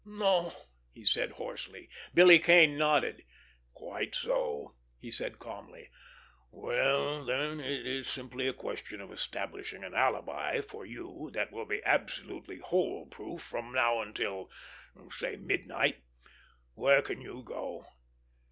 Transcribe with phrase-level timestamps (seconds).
[0.03, 0.51] "No,"
[0.91, 1.87] he said hoarsely.
[2.11, 3.23] Billy Kane nodded.
[3.75, 5.91] "Quite so!" he said calmly.
[6.49, 11.67] "Well, then, it is simply a question of establishing an alibi for you that will
[11.67, 14.49] be absolutely hole proof from now until,
[15.11, 16.01] say, midnight.
[16.73, 17.85] Where can you go?"